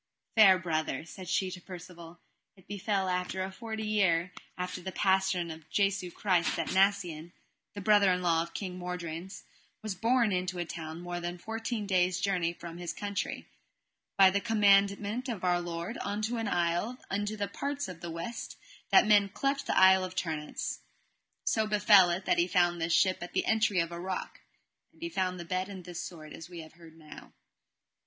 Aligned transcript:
Fair 0.35 0.57
brother, 0.57 1.05
said 1.05 1.29
she 1.29 1.51
to 1.51 1.61
Percivale, 1.61 2.19
it 2.55 2.65
befell 2.67 3.07
after 3.07 3.43
a 3.43 3.51
forty 3.51 3.85
year 3.85 4.31
after 4.57 4.81
the 4.81 4.91
passion 4.91 5.51
of 5.51 5.69
Jesu 5.69 6.09
Christ 6.09 6.55
that 6.55 6.69
Nacien, 6.69 7.33
the 7.75 7.81
brother 7.81 8.11
in 8.11 8.23
law 8.23 8.41
of 8.41 8.55
King 8.55 8.79
Mordrains, 8.79 9.43
was 9.83 9.93
borne 9.93 10.31
into 10.31 10.57
a 10.57 10.65
town 10.65 11.01
more 11.01 11.19
than 11.19 11.37
fourteen 11.37 11.85
days' 11.85 12.19
journey 12.19 12.51
from 12.51 12.79
his 12.79 12.93
country, 12.93 13.45
by 14.17 14.31
the 14.31 14.41
commandment 14.41 15.29
of 15.29 15.43
Our 15.43 15.61
Lord, 15.61 15.99
into 16.03 16.37
an 16.37 16.47
isle, 16.47 16.97
into 17.11 17.37
the 17.37 17.47
parts 17.47 17.87
of 17.87 18.01
the 18.01 18.09
West, 18.09 18.57
that 18.89 19.05
men 19.05 19.29
cleped 19.29 19.67
the 19.67 19.77
Isle 19.77 20.03
of 20.03 20.15
Turnance. 20.15 20.79
So 21.43 21.67
befell 21.67 22.09
it 22.09 22.25
that 22.25 22.39
he 22.39 22.47
found 22.47 22.81
this 22.81 22.91
ship 22.91 23.19
at 23.21 23.33
the 23.33 23.45
entry 23.45 23.79
of 23.79 23.91
a 23.91 23.99
rock, 24.01 24.41
and 24.91 24.99
he 24.99 25.09
found 25.09 25.39
the 25.39 25.45
bed 25.45 25.69
and 25.69 25.85
this 25.85 26.01
sword 26.01 26.33
as 26.33 26.49
we 26.49 26.61
have 26.61 26.73
heard 26.73 26.97
now. 26.97 27.33